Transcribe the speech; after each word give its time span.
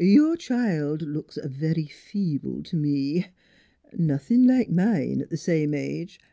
Your 0.00 0.36
child 0.36 1.02
looks 1.02 1.38
very 1.44 1.86
feeble 1.86 2.64
t' 2.64 2.76
me. 2.76 3.26
Nothin' 3.96 4.44
like 4.44 4.68
mine 4.68 5.20
at 5.20 5.30
the 5.30 5.36
same 5.36 5.74
age. 5.74 6.18